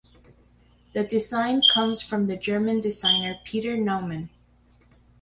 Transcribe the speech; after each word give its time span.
The 0.93 1.03
design 1.03 1.61
comes 1.75 2.01
from 2.01 2.25
the 2.25 2.35
German 2.35 2.79
designer 2.79 3.35
Peter 3.45 3.77
Naumann. 3.77 4.31